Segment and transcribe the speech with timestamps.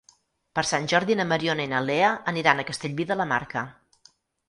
[0.59, 3.69] Per Sant Jordi na Mariona i na Lea aniran a Castellví de la Marca.